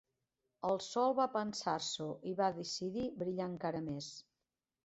El 0.69 0.79
sol 0.85 1.13
va 1.19 1.27
pensar-s'ho, 1.35 2.09
i 2.31 2.35
va 2.41 2.49
decidir 2.57 3.07
brillar 3.23 3.49
encara 3.55 3.87
més. 3.93 4.13